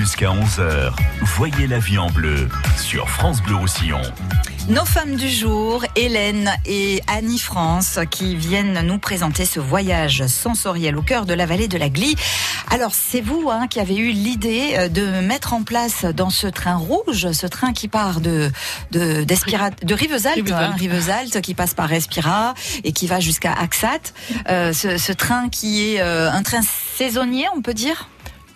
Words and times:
Jusqu'à 0.00 0.28
11h, 0.28 0.94
voyez 1.20 1.66
la 1.66 1.78
vie 1.78 1.98
en 1.98 2.08
bleu 2.08 2.48
sur 2.78 3.06
France 3.10 3.42
Bleu 3.42 3.56
Roussillon. 3.56 4.00
Nos 4.70 4.86
femmes 4.86 5.14
du 5.14 5.28
jour, 5.28 5.84
Hélène 5.94 6.50
et 6.64 7.02
Annie 7.06 7.38
France, 7.38 7.98
qui 8.10 8.34
viennent 8.34 8.80
nous 8.80 8.96
présenter 8.96 9.44
ce 9.44 9.60
voyage 9.60 10.26
sensoriel 10.26 10.96
au 10.96 11.02
cœur 11.02 11.26
de 11.26 11.34
la 11.34 11.44
vallée 11.44 11.68
de 11.68 11.76
la 11.76 11.90
Glie. 11.90 12.16
Alors, 12.70 12.92
c'est 12.94 13.20
vous 13.20 13.50
hein, 13.50 13.66
qui 13.68 13.78
avez 13.78 13.94
eu 13.94 14.10
l'idée 14.10 14.70
euh, 14.78 14.88
de 14.88 15.20
mettre 15.20 15.52
en 15.52 15.64
place 15.64 16.06
dans 16.06 16.30
ce 16.30 16.46
train 16.46 16.76
rouge, 16.76 17.32
ce 17.32 17.46
train 17.46 17.74
qui 17.74 17.86
part 17.86 18.22
de 18.22 18.50
de, 18.92 19.22
de 19.24 19.94
Rivesaltes, 19.94 20.50
hein, 20.50 20.74
Rivesaltes, 20.78 21.42
qui 21.42 21.52
passe 21.52 21.74
par 21.74 21.90
Respira 21.90 22.54
et 22.84 22.92
qui 22.92 23.06
va 23.06 23.20
jusqu'à 23.20 23.52
Axat. 23.52 24.14
Euh, 24.48 24.72
ce, 24.72 24.96
ce, 24.96 25.12
train 25.12 25.50
qui 25.50 25.90
est 25.94 26.00
euh, 26.00 26.32
un 26.32 26.42
train 26.42 26.62
saisonnier, 26.96 27.44
on 27.54 27.60
peut 27.60 27.74
dire? 27.74 28.08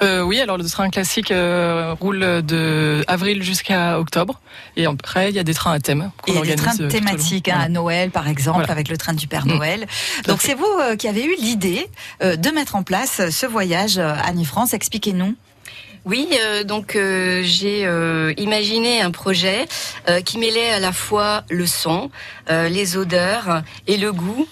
Euh, 0.02 0.22
oui, 0.22 0.40
alors 0.40 0.58
le 0.58 0.64
train 0.64 0.90
classique 0.90 1.30
euh, 1.30 1.94
roule 2.00 2.21
de 2.43 3.04
avril 3.07 3.43
jusqu'à 3.43 3.98
octobre. 3.98 4.40
Et 4.76 4.86
après, 4.86 5.30
il 5.30 5.36
y 5.36 5.39
a 5.39 5.44
des 5.44 5.54
trains 5.54 5.72
à 5.72 5.80
thème. 5.80 6.11
Et 6.26 6.39
des 6.40 6.57
trains 6.57 6.79
euh, 6.80 6.89
thématiques, 6.89 7.48
hein, 7.48 7.61
à 7.61 7.68
Noël 7.68 8.11
par 8.11 8.29
exemple, 8.29 8.64
avec 8.68 8.88
le 8.88 8.96
train 8.96 9.12
du 9.12 9.26
Père. 9.26 9.46
Noël. 9.46 9.86
Donc 10.26 10.43
c'est 10.43 10.54
vous 10.54 10.96
qui 10.99 11.08
avez 11.08 11.25
eu 11.25 11.35
l'idée 11.38 11.88
de 12.21 12.50
mettre 12.50 12.76
en 12.76 12.82
place 12.82 13.30
ce 13.30 13.46
voyage 13.46 13.99
Annie-France. 13.99 14.75
Expliquez-nous. 14.75 15.35
Oui, 16.04 16.29
euh, 16.32 16.64
donc 16.64 16.96
euh, 16.96 17.40
j'ai 17.43 17.86
euh, 17.86 18.35
imaginé 18.36 19.00
un 19.00 19.11
projet 19.11 19.67
qui 20.27 20.36
mêlait 20.36 20.71
à 20.71 20.80
la 20.80 20.93
fois 20.93 21.44
le 21.49 21.67
son, 21.67 22.11
les 22.49 22.99
odeurs 22.99 23.63
et 23.86 23.96
le 23.96 24.13
goût 24.13 24.46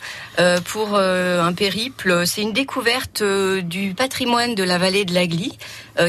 pour 0.65 0.97
un 0.97 1.53
périple. 1.53 2.27
C'est 2.27 2.41
une 2.41 2.55
découverte 2.55 3.23
du 3.23 3.93
patrimoine 3.95 4.55
de 4.55 4.63
la 4.63 4.79
vallée 4.79 5.05
de 5.05 5.13
la 5.13 5.27
Glie 5.27 5.59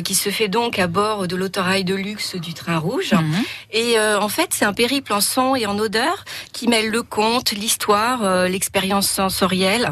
qui 0.06 0.16
se 0.16 0.30
fait 0.30 0.48
donc 0.48 0.80
à 0.80 0.88
bord 0.88 1.28
de 1.28 1.36
l'autorail 1.36 1.84
de 1.84 1.94
luxe 1.94 2.36
du 2.36 2.54
train 2.54 2.78
rouge. 2.78 3.12
Mhm. 3.12 3.44
Et 3.72 4.00
en 4.00 4.30
fait, 4.30 4.52
c'est 4.52 4.66
un 4.66 4.74
périple 4.74 5.12
en 5.12 5.22
son 5.22 5.58
et 5.58 5.66
en 5.66 5.78
odeur 5.78 6.24
qui 6.54 6.70
mêle 6.70 6.90
le 6.90 7.04
conte, 7.04 7.52
l'histoire, 7.52 8.48
l'expérience 8.48 9.10
sensorielle, 9.10 9.92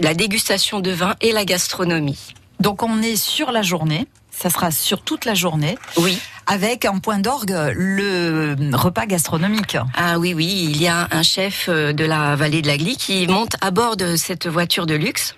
la 0.00 0.14
dégustation 0.14 0.80
de 0.80 0.90
vin 0.90 1.14
et 1.20 1.30
la 1.30 1.44
gastronomie. 1.44 2.34
Donc 2.58 2.82
on 2.82 3.00
est 3.02 3.16
sur 3.16 3.52
la 3.52 3.62
journée 3.62 4.08
ça 4.40 4.48
sera 4.48 4.70
sur 4.70 5.02
toute 5.02 5.24
la 5.26 5.34
journée. 5.34 5.76
Oui. 5.98 6.18
Avec 6.46 6.84
en 6.84 6.98
point 6.98 7.18
d'orgue 7.18 7.54
le 7.74 8.56
repas 8.72 9.06
gastronomique. 9.06 9.76
Ah 9.94 10.18
oui, 10.18 10.32
oui, 10.34 10.68
il 10.70 10.80
y 10.80 10.88
a 10.88 11.08
un 11.10 11.22
chef 11.22 11.66
euh, 11.68 11.92
de 11.92 12.04
la 12.04 12.36
vallée 12.36 12.62
de 12.62 12.66
la 12.66 12.76
Glie 12.76 12.96
qui 12.96 13.26
monte 13.26 13.52
à 13.60 13.70
bord 13.70 13.96
de 13.96 14.16
cette 14.16 14.46
voiture 14.46 14.86
de 14.86 14.94
luxe 14.94 15.34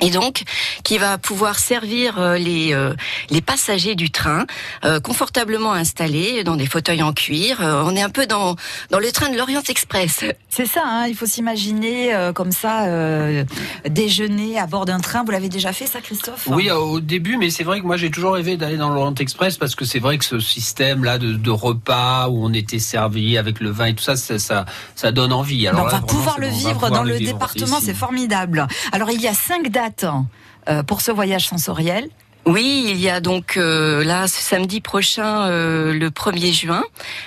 et 0.00 0.10
donc 0.10 0.42
qui 0.84 0.98
va 0.98 1.18
pouvoir 1.18 1.58
servir 1.58 2.18
euh, 2.18 2.38
les 2.38 2.72
euh, 2.72 2.94
les 3.30 3.40
passagers 3.40 3.94
du 3.94 4.10
train 4.10 4.46
euh, 4.84 5.00
confortablement 5.00 5.72
installés 5.72 6.44
dans 6.44 6.56
des 6.56 6.66
fauteuils 6.66 7.02
en 7.02 7.12
cuir. 7.12 7.58
on 7.60 7.94
est 7.94 8.02
un 8.02 8.10
peu 8.10 8.26
dans 8.26 8.56
dans 8.90 8.98
le 8.98 9.12
train 9.12 9.28
de 9.28 9.36
l'Orient 9.36 9.62
Express. 9.68 10.24
C'est 10.48 10.66
ça, 10.66 10.82
hein, 10.84 11.06
il 11.08 11.14
faut 11.14 11.26
s'imaginer 11.26 12.12
comme 12.34 12.52
ça 12.52 12.86
déjeuner 13.88 14.58
à 14.58 14.66
bord 14.66 14.84
d'un 14.84 15.00
train. 15.00 15.24
Vous 15.24 15.30
l'avez 15.30 15.48
déjà 15.48 15.72
fait 15.72 15.86
ça, 15.86 16.00
Christophe? 16.00 16.46
Oui, 16.46 16.70
au 16.70 17.00
début, 17.00 17.36
mais 17.36 17.50
c'est 17.50 17.64
vrai 17.64 17.80
que 17.80 17.86
moi 17.86 17.96
j'ai 17.96 18.10
toujours 18.10 18.34
rêvé 18.34 18.56
d'aller 18.56 18.76
dans 18.76 18.90
l'Orient 18.90 19.14
Express 19.14 19.56
parce 19.56 19.74
que 19.74 19.84
c'est 19.84 19.98
vrai 19.98 20.18
que 20.18 20.24
ce 20.24 20.40
système 20.40 21.04
là 21.04 21.18
de, 21.18 21.32
de, 21.32 21.50
repas 21.50 22.28
où 22.28 22.44
on 22.44 22.52
était 22.52 22.78
servi 22.78 23.38
avec 23.38 23.60
le 23.60 23.70
vin 23.70 23.86
et 23.86 23.94
tout 23.94 24.02
ça, 24.02 24.16
ça 24.16 24.38
ça, 24.38 24.64
ça 24.94 25.12
donne 25.12 25.32
envie. 25.32 25.66
Alors 25.68 25.84
on 25.84 25.88
va 25.88 26.00
pouvoir 26.00 26.38
le 26.38 26.48
vivre 26.48 26.90
dans 26.90 27.02
le 27.02 27.18
département, 27.18 27.78
c'est 27.80 27.94
formidable. 27.94 28.66
Alors 28.92 29.10
il 29.10 29.20
y 29.20 29.28
a 29.28 29.34
cinq 29.34 29.68
dates 29.68 29.81
euh, 30.68 30.82
pour 30.82 31.00
ce 31.00 31.10
voyage 31.10 31.48
sensoriel 31.48 32.08
oui, 32.44 32.86
il 32.88 33.00
y 33.00 33.08
a 33.08 33.20
donc 33.20 33.56
euh, 33.56 34.02
là 34.02 34.26
ce 34.26 34.42
samedi 34.42 34.80
prochain 34.80 35.46
euh, 35.46 35.92
le 35.92 36.10
1er 36.10 36.52
juin, 36.52 36.82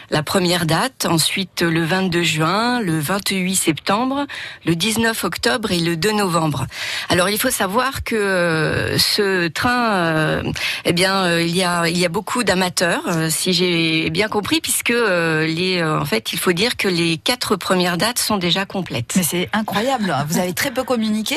la 0.09 0.23
première 0.23 0.65
date, 0.65 1.05
ensuite 1.05 1.61
le 1.61 1.85
22 1.85 2.21
juin, 2.21 2.81
le 2.81 2.99
28 2.99 3.55
septembre, 3.55 4.25
le 4.65 4.75
19 4.75 5.23
octobre 5.23 5.71
et 5.71 5.79
le 5.79 5.95
2 5.95 6.11
novembre. 6.11 6.67
Alors 7.07 7.29
il 7.29 7.39
faut 7.39 7.49
savoir 7.49 8.03
que 8.03 8.15
euh, 8.15 8.97
ce 8.97 9.47
train 9.47 10.43
eh 10.83 10.91
bien 10.91 11.39
il 11.39 11.55
y 11.55 11.63
a 11.63 11.87
il 11.87 11.97
y 11.97 12.05
a 12.05 12.09
beaucoup 12.09 12.43
d'amateurs 12.43 13.03
si 13.29 13.53
j'ai 13.53 14.09
bien 14.09 14.27
compris 14.27 14.59
puisque 14.59 14.89
les 14.89 15.81
en 15.81 16.05
fait, 16.05 16.33
il 16.33 16.39
faut 16.39 16.51
dire 16.51 16.75
que 16.75 16.89
les 16.89 17.17
quatre 17.17 17.55
premières 17.55 17.97
dates 17.97 18.19
sont 18.19 18.37
déjà 18.37 18.65
complètes. 18.65 19.13
Mais 19.15 19.23
c'est 19.23 19.49
incroyable, 19.53 20.13
vous 20.27 20.39
avez 20.39 20.53
très 20.53 20.71
peu 20.71 20.83
communiqué 20.83 21.35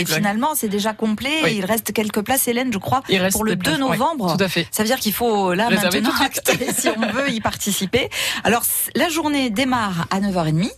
et, 0.00 0.04
finalement 0.04 0.54
c'est 0.56 0.68
déjà 0.68 0.92
complet, 0.92 1.54
il 1.54 1.64
reste 1.64 1.92
quelques 1.92 2.22
places 2.22 2.48
Hélène, 2.48 2.72
je 2.72 2.78
crois 2.78 3.02
pour 3.30 3.44
le 3.44 3.56
2 3.56 3.76
novembre. 3.76 4.36
tout 4.36 4.44
à 4.44 4.48
fait. 4.48 4.66
Ça 4.70 4.82
veut 4.82 4.88
dire 4.88 4.98
qu'il 4.98 5.12
faut 5.12 5.54
là 5.54 5.70
maintenant 5.70 5.90
si 6.76 6.88
on 6.88 7.12
veut 7.12 7.30
y 7.30 7.40
participer. 7.40 8.10
Alors 8.44 8.62
la 8.94 9.08
journée 9.08 9.50
démarre 9.50 10.06
à 10.10 10.20
9h30. 10.20 10.70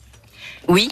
Oui, 0.68 0.88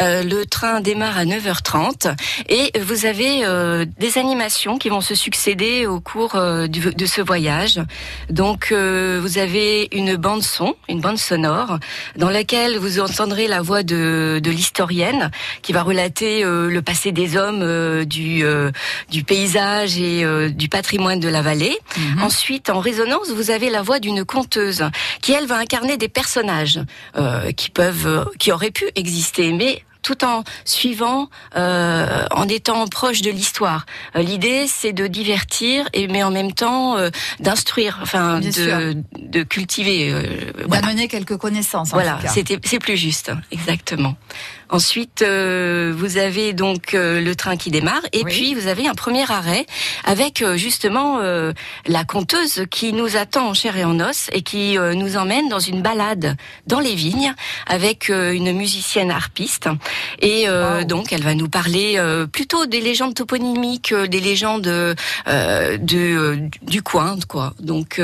euh, 0.00 0.22
le 0.22 0.44
train 0.44 0.80
démarre 0.80 1.16
à 1.16 1.24
9h30 1.24 2.14
et 2.48 2.78
vous 2.80 3.06
avez 3.06 3.44
euh, 3.44 3.86
des 3.98 4.18
animations 4.18 4.76
qui 4.76 4.90
vont 4.90 5.00
se 5.00 5.14
succéder 5.14 5.86
au 5.86 5.98
cours 5.98 6.34
euh, 6.34 6.66
de 6.66 7.06
ce 7.06 7.22
voyage. 7.22 7.80
Donc 8.28 8.72
vous 8.72 9.38
avez 9.38 9.88
une 9.92 10.16
bande 10.16 10.42
son, 10.42 10.74
une 10.88 11.00
bande 11.00 11.18
sonore, 11.18 11.78
dans 12.16 12.30
laquelle 12.30 12.78
vous 12.78 13.00
entendrez 13.00 13.46
la 13.46 13.62
voix 13.62 13.82
de, 13.82 14.40
de 14.42 14.50
l'historienne 14.50 15.30
qui 15.62 15.72
va 15.72 15.82
relater 15.82 16.42
le 16.44 16.80
passé 16.80 17.12
des 17.12 17.36
hommes, 17.36 18.04
du, 18.04 18.44
du 19.10 19.24
paysage 19.24 19.98
et 19.98 20.50
du 20.50 20.68
patrimoine 20.68 21.20
de 21.20 21.28
la 21.28 21.42
vallée. 21.42 21.76
Mhm. 21.96 22.22
Ensuite, 22.22 22.70
en 22.70 22.80
résonance, 22.80 23.30
vous 23.30 23.50
avez 23.50 23.70
la 23.70 23.82
voix 23.82 23.98
d'une 23.98 24.24
conteuse 24.24 24.84
qui, 25.22 25.32
elle, 25.32 25.46
va 25.46 25.56
incarner 25.56 25.96
des 25.96 26.08
personnages 26.08 26.80
qui 27.56 27.70
peuvent, 27.70 28.30
qui 28.38 28.52
auraient 28.52 28.70
pu 28.70 28.84
exister 28.94 29.13
mais 29.52 29.82
tout 30.04 30.24
en 30.24 30.44
suivant, 30.64 31.28
euh, 31.56 32.26
en 32.30 32.46
étant 32.46 32.86
proche 32.86 33.22
de 33.22 33.30
l'histoire. 33.30 33.86
Euh, 34.14 34.22
l'idée, 34.22 34.66
c'est 34.68 34.92
de 34.92 35.06
divertir, 35.08 35.88
et 35.94 36.06
mais 36.06 36.22
en 36.22 36.30
même 36.30 36.52
temps 36.52 36.96
euh, 36.96 37.10
d'instruire, 37.40 37.98
enfin 38.02 38.38
de, 38.38 38.94
de, 39.18 39.42
cultiver, 39.42 40.12
d'amener 40.68 41.08
quelques 41.08 41.38
connaissances. 41.38 41.90
voilà, 41.90 42.18
c'est 42.28 42.78
plus 42.78 42.96
juste, 42.96 43.32
exactement. 43.50 44.14
Ensuite, 44.70 45.22
euh, 45.22 45.92
vous 45.96 46.16
avez 46.16 46.52
donc 46.52 46.94
euh, 46.94 47.20
le 47.20 47.36
train 47.36 47.56
qui 47.56 47.70
démarre 47.70 48.02
et 48.12 48.24
puis 48.24 48.54
vous 48.54 48.66
avez 48.66 48.86
un 48.86 48.94
premier 48.94 49.30
arrêt 49.30 49.66
avec 50.04 50.42
euh, 50.42 50.56
justement 50.56 51.20
la 51.86 52.04
conteuse 52.04 52.64
qui 52.70 52.92
nous 52.92 53.16
attend 53.16 53.48
en 53.48 53.54
chair 53.54 53.76
et 53.76 53.84
en 53.84 54.00
os 54.00 54.28
et 54.32 54.42
qui 54.42 54.76
nous 54.78 55.16
emmène 55.16 55.48
dans 55.48 55.58
une 55.58 55.82
balade 55.82 56.36
dans 56.66 56.80
les 56.80 56.94
vignes 56.94 57.34
avec 57.66 58.08
une 58.08 58.52
musicienne 58.52 59.10
harpiste. 59.10 59.68
Et 60.20 60.46
donc, 60.86 61.12
elle 61.12 61.22
va 61.22 61.34
nous 61.34 61.48
parler 61.48 62.00
plutôt 62.32 62.66
des 62.66 62.80
légendes 62.80 63.14
toponymiques, 63.14 63.94
des 63.94 64.20
légendes 64.20 64.62
de, 64.62 66.38
du 66.62 66.82
coin, 66.82 67.16
quoi. 67.28 67.54
Donc 67.60 68.00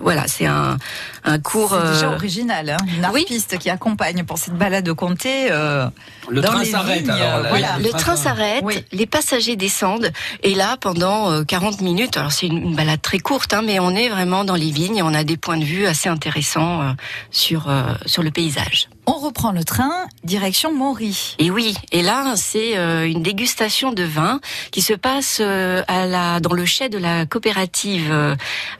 voilà, 0.00 0.26
c'est 0.26 0.46
un, 0.46 0.76
un 1.24 1.38
cours. 1.38 1.76
C'est 1.76 1.92
déjà 1.92 2.10
original, 2.10 2.70
hein 2.70 2.76
une 2.96 3.04
harpiste 3.04 3.58
qui 3.58 3.70
accompagne 3.70 4.24
pour 4.24 4.38
cette 4.38 4.54
balade 4.54 4.84
de 4.84 4.92
comté 4.92 5.31
euh, 5.50 5.86
le 6.28 6.40
train 6.40 6.64
s'arrête. 6.64 7.06
le 7.06 7.90
train 7.90 8.16
s'arrête, 8.16 8.64
les 8.92 9.06
passagers 9.06 9.56
descendent 9.56 10.10
et 10.42 10.54
là 10.54 10.76
pendant 10.80 11.44
40 11.44 11.80
euh, 11.80 11.84
minutes. 11.84 12.16
Alors 12.16 12.32
c'est 12.32 12.46
une, 12.46 12.74
balade 12.74 13.02
très 13.02 13.18
courte, 13.18 13.52
hein, 13.52 13.62
mais 13.64 13.78
on 13.80 13.90
est 13.90 14.08
vraiment 14.08 14.44
dans 14.44 14.54
les 14.54 14.70
vignes 14.70 14.98
et 14.98 15.02
on 15.02 15.14
a 15.14 15.24
des 15.24 15.36
points 15.36 15.58
de 15.58 15.64
vue 15.64 15.86
assez 15.86 16.08
intéressants 16.08 16.82
euh, 16.82 16.92
sur 17.30 17.70
sur 18.06 18.22
le 18.22 18.30
paysage. 18.30 18.88
On 19.06 19.14
reprend 19.14 19.52
le 19.52 19.64
train, 19.64 20.06
direction 20.24 20.72
Maury. 20.72 21.34
Et 21.38 21.50
oui, 21.50 21.74
et 21.90 22.02
là 22.02 22.34
c'est 22.36 22.76
une 22.76 23.22
dégustation 23.22 23.92
de 23.92 24.04
vin 24.04 24.40
qui 24.70 24.80
se 24.80 24.92
passe 24.92 25.40
à 25.40 26.06
la 26.06 26.38
dans 26.40 26.52
le 26.52 26.64
chai 26.64 26.88
de 26.88 26.98
la 26.98 27.26
coopérative 27.26 28.10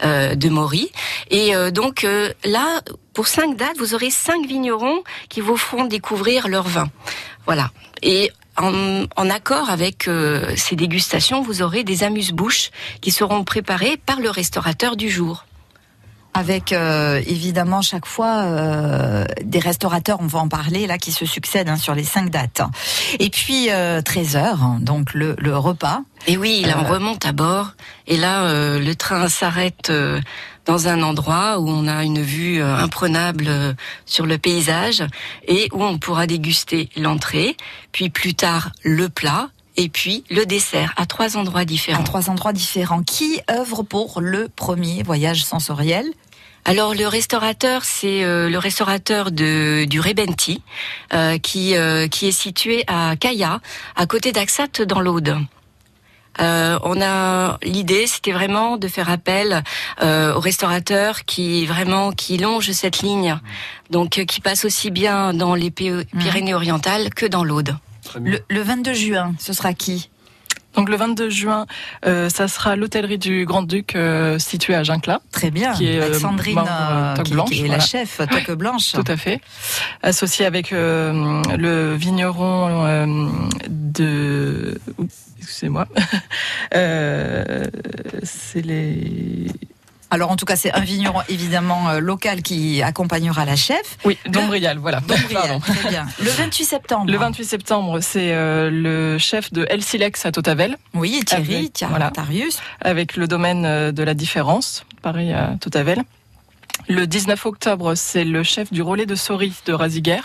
de 0.00 0.48
Maury. 0.48 0.92
Et 1.30 1.52
donc 1.72 2.06
là, 2.44 2.80
pour 3.14 3.26
cinq 3.26 3.56
dates, 3.56 3.78
vous 3.78 3.94
aurez 3.94 4.10
cinq 4.10 4.46
vignerons 4.46 5.02
qui 5.28 5.40
vous 5.40 5.56
feront 5.56 5.84
découvrir 5.84 6.48
leur 6.48 6.68
vin. 6.68 6.88
Voilà. 7.46 7.70
Et 8.02 8.30
en, 8.56 9.30
accord 9.30 9.70
avec 9.70 10.08
euh, 10.08 10.52
ces 10.56 10.76
dégustations, 10.76 11.42
vous 11.42 11.62
aurez 11.62 11.84
des 11.84 12.04
amuse-bouches 12.04 12.70
qui 13.00 13.10
seront 13.10 13.44
préparées 13.44 13.96
par 13.96 14.20
le 14.20 14.30
restaurateur 14.30 14.96
du 14.96 15.08
jour 15.08 15.46
avec 16.34 16.72
euh, 16.72 17.20
évidemment 17.26 17.82
chaque 17.82 18.06
fois 18.06 18.42
euh, 18.44 19.24
des 19.42 19.58
restaurateurs, 19.58 20.18
on 20.20 20.26
va 20.26 20.40
en 20.40 20.48
parler 20.48 20.86
là, 20.86 20.98
qui 20.98 21.12
se 21.12 21.26
succèdent 21.26 21.68
hein, 21.68 21.76
sur 21.76 21.94
les 21.94 22.04
cinq 22.04 22.30
dates. 22.30 22.62
Et 23.18 23.30
puis 23.30 23.68
13 24.04 24.36
heures, 24.36 24.62
hein, 24.62 24.78
donc 24.80 25.14
le, 25.14 25.36
le, 25.38 25.56
repas. 25.56 26.00
Et 26.26 26.36
oui, 26.36 26.62
là 26.66 26.76
on 26.80 26.90
remonte 26.90 27.26
à 27.26 27.32
bord, 27.32 27.72
et 28.06 28.16
là 28.16 28.78
le 28.78 28.94
train 28.94 29.28
s'arrête 29.28 29.90
dans 30.66 30.88
un 30.88 31.02
endroit 31.02 31.58
où 31.58 31.68
on 31.68 31.88
a 31.88 32.04
une 32.04 32.22
vue 32.22 32.62
euh, 32.62 32.76
imprenable 32.76 33.46
euh, 33.48 33.72
sur 34.06 34.26
le 34.26 34.38
paysage 34.38 35.04
et 35.46 35.68
où 35.72 35.82
on 35.82 35.98
pourra 35.98 36.26
déguster 36.26 36.88
l'entrée, 36.96 37.56
puis 37.90 38.10
plus 38.10 38.34
tard 38.34 38.70
le 38.82 39.08
plat 39.08 39.48
et 39.76 39.88
puis 39.88 40.24
le 40.30 40.44
dessert 40.44 40.92
à 40.96 41.06
trois 41.06 41.36
endroits 41.36 41.64
différents. 41.64 42.00
À 42.00 42.04
trois 42.04 42.30
endroits 42.30 42.52
différents. 42.52 43.02
Qui 43.02 43.40
œuvre 43.50 43.82
pour 43.82 44.20
le 44.20 44.48
premier 44.48 45.02
voyage 45.02 45.44
sensoriel? 45.44 46.06
Alors 46.64 46.94
le 46.94 47.08
restaurateur, 47.08 47.84
c'est 47.84 48.22
euh, 48.22 48.48
le 48.48 48.58
restaurateur 48.58 49.32
de, 49.32 49.84
du 49.84 49.98
Rebenti, 49.98 50.62
euh, 51.12 51.38
qui, 51.38 51.74
euh, 51.76 52.06
qui 52.06 52.28
est 52.28 52.32
situé 52.32 52.84
à 52.86 53.16
Kaya, 53.16 53.60
à 53.96 54.06
côté 54.06 54.30
d'Axat 54.30 54.84
dans 54.86 55.00
l'Aude. 55.00 55.36
on 56.38 57.02
a 57.02 57.58
l'idée, 57.64 58.06
c'était 58.06 58.32
vraiment 58.32 58.76
de 58.76 58.86
faire 58.86 59.10
appel 59.10 59.64
aux 60.00 60.40
restaurateurs 60.40 61.24
qui 61.24 61.66
vraiment 61.66 62.12
qui 62.12 62.38
longent 62.38 62.72
cette 62.72 63.02
ligne, 63.02 63.36
donc 63.90 64.24
qui 64.24 64.40
passe 64.40 64.64
aussi 64.64 64.90
bien 64.90 65.34
dans 65.34 65.54
les 65.54 65.70
mmh. 65.70 66.04
Pyrénées-Orientales 66.18 67.10
que 67.10 67.26
dans 67.26 67.44
l'Aude. 67.44 67.76
Le, 68.20 68.40
le 68.48 68.62
22 68.62 68.94
juin, 68.94 69.34
ce 69.38 69.52
sera 69.52 69.74
qui 69.74 70.10
donc 70.74 70.88
le 70.88 70.96
22 70.96 71.28
juin, 71.28 71.66
euh, 72.06 72.28
ça 72.28 72.48
sera 72.48 72.76
l'hôtellerie 72.76 73.18
du 73.18 73.44
Grand-Duc 73.44 73.94
euh, 73.94 74.38
située 74.38 74.74
à 74.74 74.82
Gincla. 74.82 75.20
Très 75.30 75.50
bien. 75.50 75.74
Qui 75.74 75.88
est 75.88 76.00
avec 76.00 76.14
Sandrine, 76.14 76.58
euh, 76.58 77.14
qui, 77.16 77.32
blanche, 77.32 77.50
qui, 77.50 77.64
est 77.64 77.68
la 77.68 77.78
chef 77.78 78.18
Toque 78.18 78.56
Blanche. 78.56 78.92
Tout 78.94 79.04
à 79.06 79.16
fait. 79.16 79.40
Associée 80.02 80.46
avec 80.46 80.70
le 80.70 81.94
vigneron 81.94 83.06
de... 83.68 84.80
Excusez-moi. 85.38 85.86
c'est 88.22 88.62
les... 88.62 89.48
Alors 90.12 90.30
en 90.30 90.36
tout 90.36 90.44
cas, 90.44 90.56
c'est 90.56 90.70
un 90.74 90.80
vigneron 90.80 91.22
évidemment 91.30 91.88
euh, 91.88 91.98
local 91.98 92.42
qui 92.42 92.82
accompagnera 92.82 93.46
la 93.46 93.56
chef. 93.56 93.96
Oui, 94.04 94.18
Dombrial, 94.28 94.76
voilà. 94.76 95.00
Dombrial, 95.00 95.58
très 95.60 95.88
bien. 95.88 96.06
Le 96.22 96.30
28 96.36 96.64
septembre. 96.66 97.10
Le 97.10 97.16
28 97.16 97.44
septembre, 97.46 98.00
c'est 98.00 98.34
euh, 98.34 98.68
le 98.70 99.16
chef 99.16 99.54
de 99.54 99.66
El 99.70 99.82
Silex 99.82 100.26
à 100.26 100.30
Totavel. 100.30 100.76
Oui, 100.92 101.22
Thierry, 101.24 101.70
Thierry 101.70 101.90
voilà, 101.92 102.10
Tarius. 102.10 102.60
Avec 102.82 103.16
le 103.16 103.26
domaine 103.26 103.64
euh, 103.64 103.90
de 103.90 104.02
la 104.02 104.12
différence, 104.12 104.84
pareil 105.00 105.32
à 105.32 105.56
Totavel. 105.58 106.02
Le 106.90 107.06
19 107.06 107.46
octobre, 107.46 107.94
c'est 107.94 108.24
le 108.24 108.42
chef 108.42 108.70
du 108.70 108.82
relais 108.82 109.06
de 109.06 109.14
Sori 109.14 109.54
de 109.64 109.72
Raziguer 109.72 110.20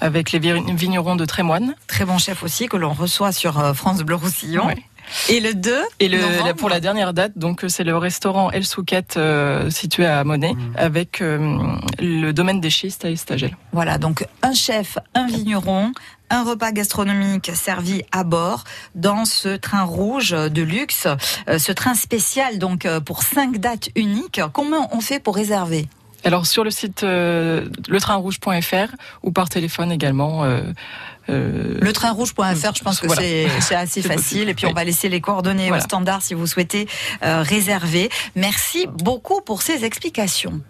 avec 0.00 0.30
les 0.30 0.38
vignerons 0.38 1.16
de 1.16 1.24
Trémoine. 1.24 1.74
Très 1.88 2.04
bon 2.04 2.18
chef 2.18 2.44
aussi 2.44 2.68
que 2.68 2.76
l'on 2.76 2.92
reçoit 2.92 3.32
sur 3.32 3.74
France 3.74 4.02
Bleu 4.02 4.14
Roussillon. 4.14 4.68
Et 5.28 5.40
le 5.40 5.54
2 5.54 5.76
Et 6.00 6.08
le, 6.08 6.52
pour 6.54 6.68
la 6.68 6.80
dernière 6.80 7.12
date, 7.12 7.32
donc 7.36 7.64
c'est 7.68 7.84
le 7.84 7.96
restaurant 7.96 8.50
El 8.50 8.64
Souquette 8.64 9.16
euh, 9.16 9.70
situé 9.70 10.06
à 10.06 10.22
Monet 10.24 10.54
mmh. 10.54 10.72
avec 10.76 11.20
euh, 11.20 11.56
le 11.98 12.32
domaine 12.32 12.60
des 12.60 12.70
schistes 12.70 13.04
à 13.04 13.10
Estagel. 13.10 13.56
Voilà, 13.72 13.98
donc 13.98 14.26
un 14.42 14.54
chef, 14.54 14.98
un 15.14 15.26
vigneron, 15.26 15.92
un 16.30 16.44
repas 16.44 16.72
gastronomique 16.72 17.50
servi 17.54 18.02
à 18.12 18.24
bord 18.24 18.64
dans 18.94 19.24
ce 19.24 19.56
train 19.56 19.82
rouge 19.82 20.30
de 20.30 20.62
luxe, 20.62 21.06
euh, 21.48 21.58
ce 21.58 21.72
train 21.72 21.94
spécial 21.94 22.58
donc 22.58 22.86
pour 23.04 23.22
cinq 23.22 23.58
dates 23.58 23.90
uniques. 23.96 24.40
Comment 24.52 24.88
on 24.94 25.00
fait 25.00 25.20
pour 25.20 25.36
réserver? 25.36 25.88
Alors 26.24 26.46
sur 26.46 26.64
le 26.64 26.70
site 26.70 27.02
euh, 27.02 27.68
letrainrouge.fr 27.88 28.94
ou 29.22 29.32
par 29.32 29.48
téléphone 29.48 29.92
également. 29.92 30.44
Euh, 30.44 30.60
euh, 31.28 31.78
le 31.80 31.92
train 31.92 32.10
rouge.fr, 32.10 32.74
je 32.74 32.82
pense 32.82 33.00
que 33.00 33.08
c'est 33.08 33.46
assez 33.74 34.02
facile. 34.02 34.48
Et 34.48 34.54
puis 34.54 34.66
on 34.66 34.72
va 34.72 34.84
laisser 34.84 35.08
les 35.08 35.20
coordonnées 35.20 35.70
au 35.70 35.80
standard 35.80 36.22
si 36.22 36.34
vous 36.34 36.46
souhaitez 36.46 36.86
réserver. 37.22 38.08
Merci 38.34 38.86
beaucoup 38.86 39.40
pour 39.40 39.62
ces 39.62 39.84
explications. 39.84 40.60